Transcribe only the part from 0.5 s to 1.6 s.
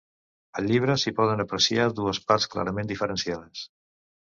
Al llibre s'hi poden